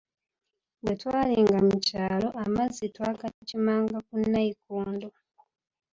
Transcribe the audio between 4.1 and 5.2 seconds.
nnayikondo.